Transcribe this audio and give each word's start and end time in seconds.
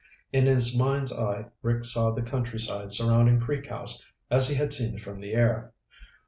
In 0.33 0.47
his 0.47 0.75
mind's 0.75 1.13
eye 1.13 1.45
Rick 1.61 1.85
saw 1.85 2.09
the 2.09 2.23
countryside 2.23 2.91
surrounding 2.91 3.39
Creek 3.39 3.67
House 3.67 4.03
as 4.31 4.49
he 4.49 4.55
had 4.55 4.73
seen 4.73 4.95
it 4.95 5.01
from 5.01 5.19
the 5.19 5.35
air. 5.35 5.73